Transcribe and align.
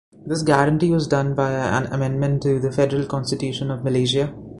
This 0.25 0.41
guarantee 0.41 0.89
was 0.89 1.05
done 1.05 1.35
via 1.35 1.61
an 1.77 1.85
amendment 1.93 2.41
to 2.41 2.59
the 2.59 2.71
Federal 2.71 3.05
Constitution 3.05 3.69
of 3.69 3.83
Malaysia. 3.83 4.33